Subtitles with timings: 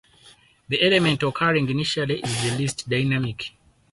[0.67, 3.51] The element occurring initially is the least dynamic.